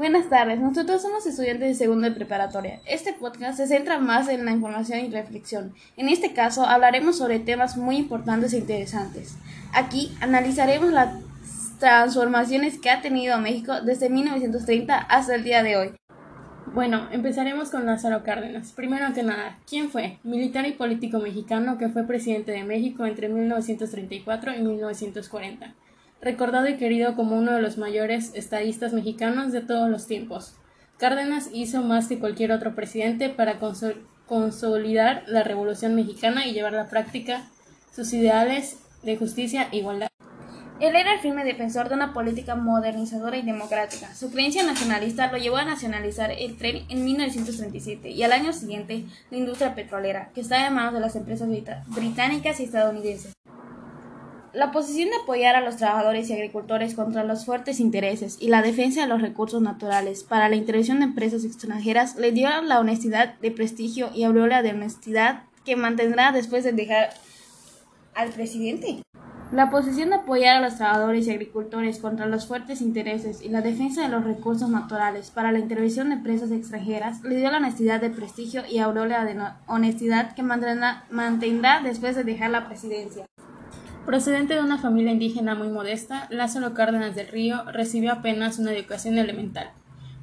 [0.00, 2.80] Buenas tardes, nosotros somos estudiantes de segundo de preparatoria.
[2.86, 5.74] Este podcast se centra más en la información y reflexión.
[5.98, 9.36] En este caso hablaremos sobre temas muy importantes e interesantes.
[9.74, 11.12] Aquí analizaremos las
[11.78, 15.92] transformaciones que ha tenido México desde 1930 hasta el día de hoy.
[16.72, 18.72] Bueno, empezaremos con Lázaro Cárdenas.
[18.72, 20.18] Primero que nada, ¿quién fue?
[20.22, 25.74] Militar y político mexicano que fue presidente de México entre 1934 y 1940
[26.20, 30.54] recordado y querido como uno de los mayores estadistas mexicanos de todos los tiempos.
[30.98, 33.58] Cárdenas hizo más que cualquier otro presidente para
[34.26, 37.48] consolidar la Revolución Mexicana y llevar a la práctica
[37.94, 40.08] sus ideales de justicia e igualdad.
[40.78, 44.14] Él era el firme defensor de una política modernizadora y democrática.
[44.14, 49.04] Su creencia nacionalista lo llevó a nacionalizar el tren en 1937 y al año siguiente
[49.30, 51.48] la industria petrolera, que estaba en manos de las empresas
[51.88, 53.34] británicas y estadounidenses.
[54.52, 58.62] La posición de apoyar a los trabajadores y agricultores contra los fuertes intereses y la
[58.62, 63.38] defensa de los recursos naturales para la intervención de empresas extranjeras le dio la honestidad
[63.38, 67.10] de prestigio y aureola de honestidad que mantendrá después de dejar
[68.16, 69.02] al presidente.
[69.52, 73.62] La posición de apoyar a los trabajadores y agricultores contra los fuertes intereses y la
[73.62, 78.00] defensa de los recursos naturales para la intervención de empresas extranjeras le dio la honestidad
[78.00, 83.26] de prestigio y aureola de honestidad que mantendrá, mantendrá después de dejar la presidencia.
[84.06, 89.18] Procedente de una familia indígena muy modesta, Lázaro Cárdenas del Río recibió apenas una educación
[89.18, 89.70] elemental.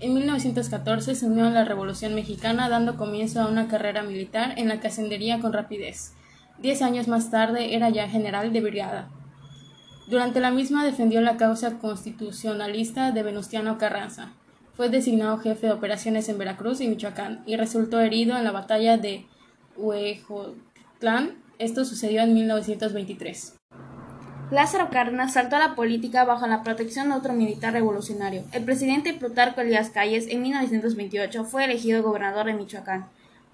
[0.00, 4.68] En 1914 se unió a la Revolución Mexicana dando comienzo a una carrera militar en
[4.68, 6.14] la que ascendería con rapidez.
[6.58, 9.08] Diez años más tarde era ya general de brigada.
[10.08, 14.32] Durante la misma defendió la causa constitucionalista de Venustiano Carranza.
[14.74, 18.98] Fue designado jefe de operaciones en Veracruz y Michoacán y resultó herido en la batalla
[18.98, 19.26] de
[19.76, 21.42] Huejotlán.
[21.58, 23.56] Esto sucedió en 1923.
[24.54, 28.44] Lázaro Cárdenas saltó a la política bajo la protección de otro militar revolucionario.
[28.52, 33.06] El presidente Plutarco Elías Calles en 1928 fue elegido gobernador de Michoacán,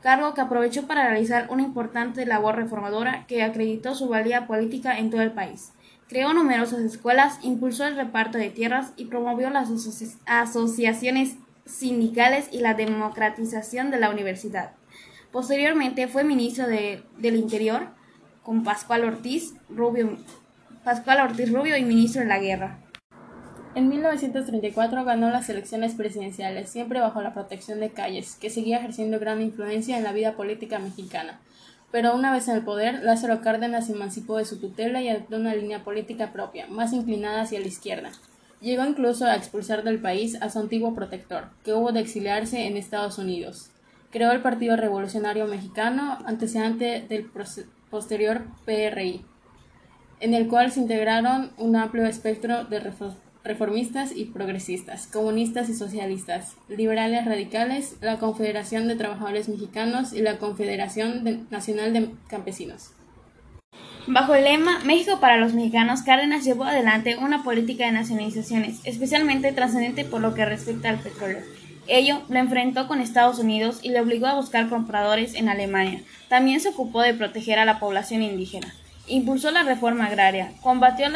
[0.03, 5.09] cargo que aprovechó para realizar una importante labor reformadora que acreditó su valía política en
[5.09, 5.73] todo el país.
[6.07, 9.71] Creó numerosas escuelas, impulsó el reparto de tierras y promovió las
[10.27, 14.73] asociaciones sindicales y la democratización de la universidad.
[15.33, 17.87] Posteriormente fue ministro de, del Interior
[18.43, 20.19] con Pascual Ortiz Rubio
[20.85, 22.79] Pascual Ortiz Rubio y ministro de la Guerra.
[23.75, 29.21] En 1934 ganó las elecciones presidenciales, siempre bajo la protección de Calles, que seguía ejerciendo
[29.21, 31.39] gran influencia en la vida política mexicana.
[31.93, 35.37] Pero una vez en el poder, Lázaro Cárdenas se emancipó de su tutela y adoptó
[35.37, 38.11] una línea política propia, más inclinada hacia la izquierda.
[38.63, 42.79] Llegó incluso a expulsar del país a su antiguo protector, que hubo de exiliarse en
[42.79, 43.71] Estados Unidos.
[44.11, 47.31] Creó el Partido Revolucionario Mexicano, antecedente del
[47.91, 49.27] posterior PRI
[50.21, 52.93] en el cual se integraron un amplio espectro de
[53.43, 60.37] reformistas y progresistas, comunistas y socialistas, liberales radicales, la Confederación de Trabajadores Mexicanos y la
[60.39, 62.91] Confederación Nacional de Campesinos.
[64.07, 69.53] Bajo el lema México para los mexicanos, Cárdenas llevó adelante una política de nacionalizaciones, especialmente
[69.53, 71.41] trascendente por lo que respecta al petróleo.
[71.87, 76.03] Ello lo enfrentó con Estados Unidos y le obligó a buscar compradores en Alemania.
[76.29, 78.75] También se ocupó de proteger a la población indígena
[79.11, 81.07] impulsó la reforma agraria, combatió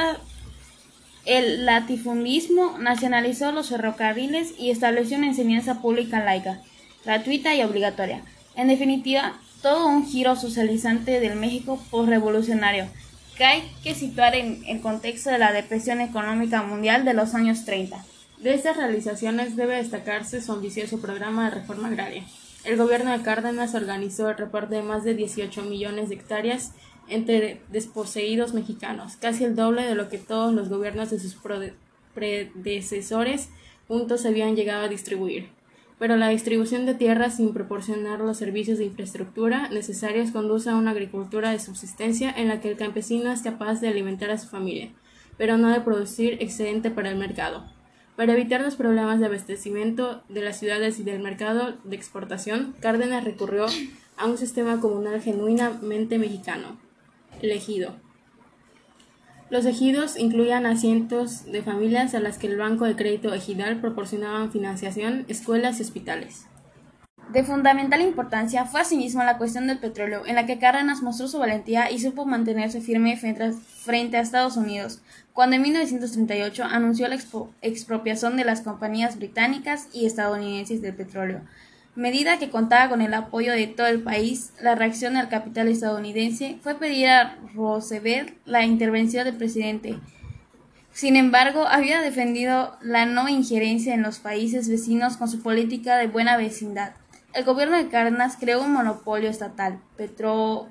[1.24, 6.60] el latifundismo, nacionalizó los ferrocarriles y estableció una enseñanza pública laica,
[7.04, 8.22] gratuita y obligatoria.
[8.56, 12.86] En definitiva, todo un giro socializante del México postrevolucionario
[13.36, 17.64] que hay que situar en el contexto de la depresión económica mundial de los años
[17.64, 18.04] 30.
[18.38, 22.24] De estas realizaciones debe destacarse su ambicioso programa de reforma agraria.
[22.64, 26.72] El gobierno de Cárdenas organizó el reparto de más de 18 millones de hectáreas
[27.08, 31.36] entre desposeídos mexicanos, casi el doble de lo que todos los gobiernos de sus
[32.14, 33.50] predecesores
[33.88, 35.48] juntos habían llegado a distribuir.
[35.98, 40.90] Pero la distribución de tierras sin proporcionar los servicios de infraestructura necesarios conduce a una
[40.90, 44.90] agricultura de subsistencia en la que el campesino es capaz de alimentar a su familia,
[45.38, 47.64] pero no de producir excedente para el mercado.
[48.16, 53.24] Para evitar los problemas de abastecimiento de las ciudades y del mercado de exportación, Cárdenas
[53.24, 53.66] recurrió
[54.16, 56.76] a un sistema comunal genuinamente mexicano,
[57.52, 57.94] ejido.
[59.50, 63.80] Los ejidos incluían a cientos de familias a las que el Banco de Crédito Ejidal
[63.80, 66.46] proporcionaban financiación, escuelas y hospitales.
[67.32, 71.38] De fundamental importancia fue asimismo la cuestión del petróleo, en la que Cárdenas mostró su
[71.38, 75.00] valentía y supo mantenerse firme frente a Estados Unidos,
[75.32, 77.18] cuando en 1938 anunció la
[77.62, 81.40] expropiación de las compañías británicas y estadounidenses del petróleo,
[81.96, 86.58] medida que contaba con el apoyo de todo el país, la reacción al capital estadounidense
[86.62, 89.98] fue pedir a Roosevelt la intervención del presidente
[90.92, 96.06] Sin embargo, había defendido la no injerencia en los países vecinos con su política de
[96.06, 96.94] buena vecindad.
[97.32, 100.70] El gobierno de Cárdenas creó un monopolio estatal, Petróleos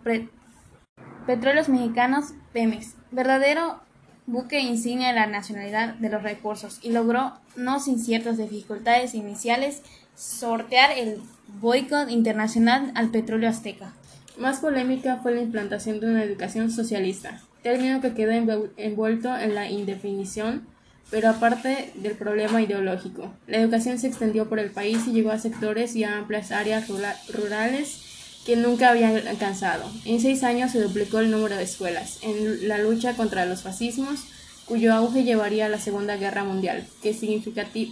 [1.67, 3.81] Mexicanos, Pemex, verdadero
[4.25, 9.81] buque insignia de la nacionalidad de los recursos, y logró, no sin ciertas dificultades iniciales,
[10.15, 11.19] sortear el
[11.59, 13.93] boicot internacional al petróleo azteca.
[14.37, 18.31] Más polémica fue la implantación de una educación socialista, término que quedó
[18.77, 20.67] envuelto en la indefinición,
[21.11, 23.31] pero aparte del problema ideológico.
[23.45, 26.87] La educación se extendió por el país y llegó a sectores y a amplias áreas
[26.87, 28.12] rurales
[28.45, 29.89] que nunca habían alcanzado.
[30.05, 34.25] En seis años se duplicó el número de escuelas, en la lucha contra los fascismos,
[34.65, 37.13] cuyo auge llevaría a la Segunda Guerra Mundial, que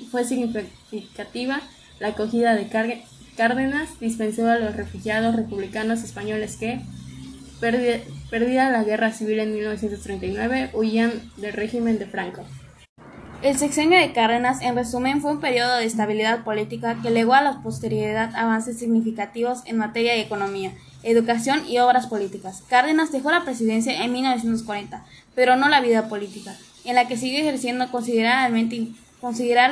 [0.09, 1.61] fue significativa
[1.99, 2.69] la acogida de
[3.37, 6.81] Cárdenas, dispensó a los refugiados republicanos españoles que,
[7.59, 12.43] perdida la guerra civil en 1939, huían del régimen de Franco.
[13.41, 17.41] El sexenio de Cárdenas, en resumen, fue un periodo de estabilidad política que legó a
[17.41, 22.61] la posteridad avances significativos en materia de economía, educación y obras políticas.
[22.69, 25.03] Cárdenas dejó la presidencia en 1940,
[25.33, 26.55] pero no la vida política,
[26.85, 28.59] en la que siguió ejerciendo considerable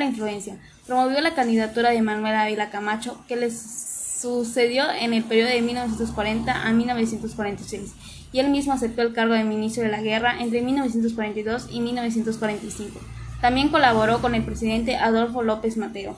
[0.05, 0.57] influencia.
[0.87, 6.67] Promovió la candidatura de Manuel Ávila Camacho, que le sucedió en el periodo de 1940
[6.67, 7.91] a 1946,
[8.31, 12.99] y él mismo aceptó el cargo de ministro de la Guerra entre 1942 y 1945.
[13.41, 16.17] También colaboró con el presidente Adolfo López Mateo.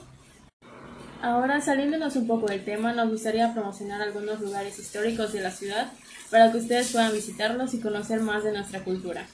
[1.22, 5.92] Ahora, saliéndonos un poco del tema, nos gustaría promocionar algunos lugares históricos de la ciudad
[6.32, 9.24] para que ustedes puedan visitarlos y conocer más de nuestra cultura.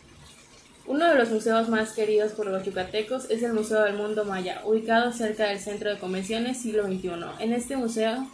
[0.87, 4.61] Uno de los museos más queridos por los yucatecos es el Museo del Mundo Maya,
[4.67, 7.11] ubicado cerca del Centro de Convenciones Siglo XXI.
[7.39, 8.27] En este museo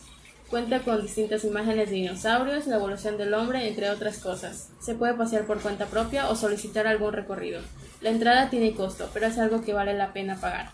[0.50, 4.70] cuenta con distintas imágenes de dinosaurios, la evolución del hombre, entre otras cosas.
[4.80, 7.60] Se puede pasear por cuenta propia o solicitar algún recorrido.
[8.04, 10.72] La entrada tiene costo, pero es algo que vale la pena pagar.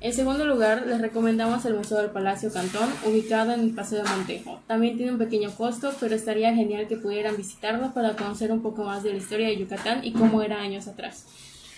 [0.00, 4.08] En segundo lugar, les recomendamos el Museo del Palacio Cantón, ubicado en el Paseo de
[4.08, 4.60] Montejo.
[4.66, 8.82] También tiene un pequeño costo, pero estaría genial que pudieran visitarlo para conocer un poco
[8.82, 11.26] más de la historia de Yucatán y cómo era años atrás.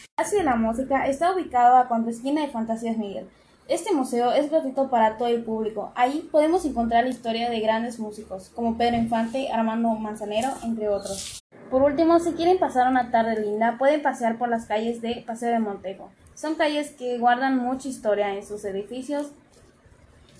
[0.03, 3.27] El Palacio de la Música está ubicado a contraesquina de Fantasías Miguel.
[3.67, 5.91] Este museo es gratuito para todo el público.
[5.97, 11.43] Ahí podemos encontrar la historia de grandes músicos, como Pedro Infante, Armando Manzanero, entre otros.
[11.77, 15.51] Por último, si quieren pasar una tarde linda, pueden pasear por las calles de Paseo
[15.51, 16.11] de Montejo.
[16.35, 19.27] Son calles que guardan mucha historia en sus edificios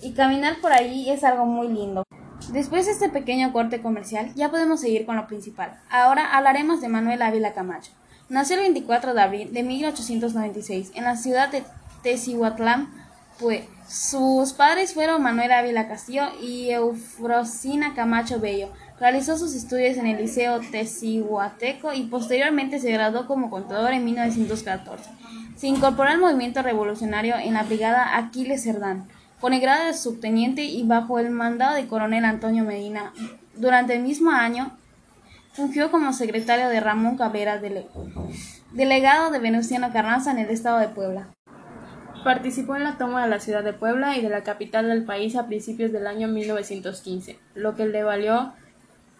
[0.01, 2.01] y caminar por ahí es algo muy lindo.
[2.51, 5.79] Después de este pequeño corte comercial, ya podemos seguir con lo principal.
[5.91, 7.91] Ahora hablaremos de Manuel Ávila Camacho.
[8.29, 11.63] Nació el 24 de abril de 1896 en la ciudad de
[12.01, 12.89] Tecihuatlán,
[13.39, 18.69] pues sus padres fueron Manuel Ávila Castillo y Eufrosina Camacho Bello.
[18.99, 25.09] Realizó sus estudios en el Liceo Tecihuateco y posteriormente se graduó como contador en 1914.
[25.55, 29.07] Se incorporó al movimiento revolucionario en la brigada Aquiles Cerdán,
[29.39, 33.13] con el grado de subteniente y bajo el mandado de coronel Antonio Medina.
[33.55, 34.75] Durante el mismo año
[35.53, 37.61] fungió como secretario de Ramón Cabrera,
[38.73, 41.29] delegado de Venustiano Carranza en el estado de Puebla.
[42.27, 45.37] Participó en la toma de la ciudad de Puebla y de la capital del país
[45.37, 48.51] a principios del año 1915, lo que le valió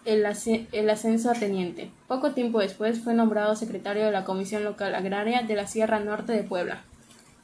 [0.03, 1.89] el, ascenso a teniente.
[2.09, 6.33] Poco tiempo después fue nombrado secretario de la Comisión Local Agraria de la Sierra Norte
[6.33, 6.83] de Puebla.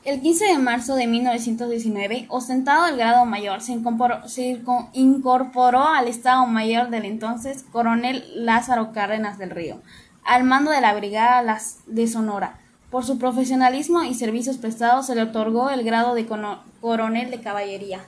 [0.03, 4.61] El 15 de marzo de 1919, ostentado el grado mayor, se incorporó, se
[4.91, 9.81] incorporó al Estado Mayor del entonces coronel Lázaro Cárdenas del Río,
[10.25, 12.59] al mando de la Brigada de Sonora.
[12.93, 18.01] Por su profesionalismo y servicios prestados se le otorgó el grado de coronel de caballería.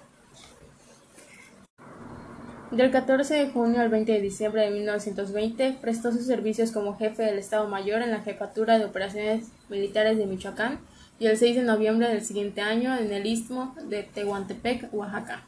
[2.69, 7.23] Del 14 de junio al 20 de diciembre de 1920 prestó sus servicios como jefe
[7.23, 10.77] del Estado Mayor en la Jefatura de Operaciones Militares de Michoacán
[11.17, 15.41] y el 6 de noviembre del siguiente año en el Istmo de Tehuantepec, Oaxaca.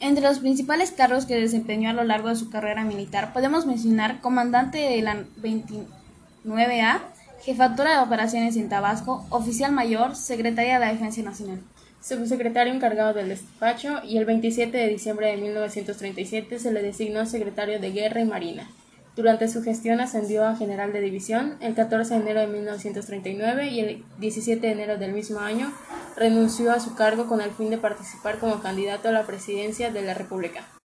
[0.00, 4.22] Entre los principales cargos que desempeñó a lo largo de su carrera militar podemos mencionar
[4.22, 7.00] comandante de la 29A,
[7.40, 11.60] Jefatura de Operaciones en Tabasco, Oficial Mayor, Secretaría de la Defensa Nacional.
[12.00, 17.80] Subsecretario encargado del despacho y el 27 de diciembre de 1937 se le designó secretario
[17.80, 18.68] de Guerra y Marina.
[19.14, 23.80] Durante su gestión ascendió a general de división el 14 de enero de 1939 y
[23.80, 25.72] el 17 de enero del mismo año
[26.16, 30.02] renunció a su cargo con el fin de participar como candidato a la presidencia de
[30.02, 30.77] la República.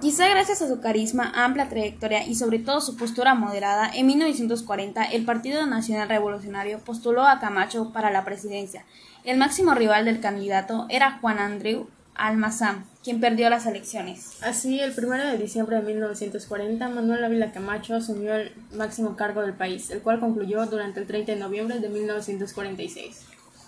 [0.00, 5.02] Quizá gracias a su carisma, amplia trayectoria y sobre todo su postura moderada, en 1940
[5.04, 8.84] el Partido Nacional Revolucionario postuló a Camacho para la presidencia.
[9.24, 14.42] El máximo rival del candidato era Juan Andreu Almazán, quien perdió las elecciones.
[14.42, 19.54] Así, el 1 de diciembre de 1940, Manuel Ávila Camacho asumió el máximo cargo del
[19.54, 23.22] país, el cual concluyó durante el 30 de noviembre de 1946.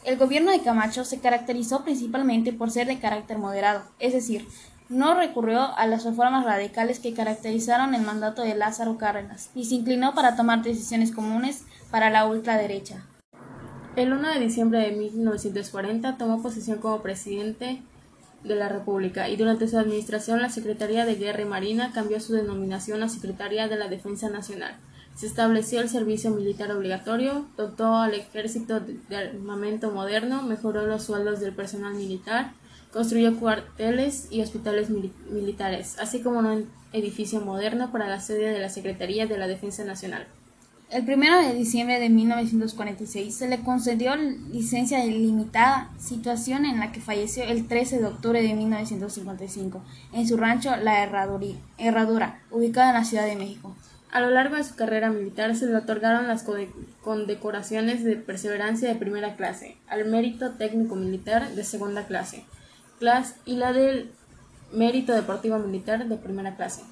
[0.05, 4.47] El gobierno de Camacho se caracterizó principalmente por ser de carácter moderado, es decir,
[4.89, 9.75] no recurrió a las reformas radicales que caracterizaron el mandato de Lázaro Cárdenas, y se
[9.75, 13.05] inclinó para tomar decisiones comunes para la ultraderecha.
[13.97, 17.83] El 1 de diciembre de 1940 tomó posesión como presidente
[18.45, 22.33] de la República y durante su administración la Secretaría de Guerra y Marina cambió su
[22.33, 24.77] denominación a Secretaría de la Defensa Nacional.
[25.17, 31.41] Se estableció el servicio militar obligatorio, dotó al ejército de armamento moderno, mejoró los sueldos
[31.41, 32.53] del personal militar,
[32.93, 38.69] construyó cuarteles y hospitales militares, así como un edificio moderno para la sede de la
[38.69, 40.27] Secretaría de la Defensa Nacional.
[40.91, 47.03] El 1 de diciembre de 1946 se le concedió licencia ilimitada, situación en la que
[47.03, 49.83] falleció el 13 de octubre de 1955
[50.15, 53.77] en su rancho La Herradura, ubicada en la Ciudad de México.
[54.11, 56.47] A lo largo de su carrera militar se le otorgaron las
[57.03, 62.47] condecoraciones de perseverancia de primera clase, al mérito técnico militar de segunda clase,
[62.99, 64.13] clase y la del
[64.73, 66.83] mérito deportivo militar de primera clase.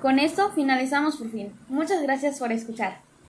[0.00, 1.52] Con esto finalizamos por fin.
[1.68, 3.07] Muchas gracias por escuchar.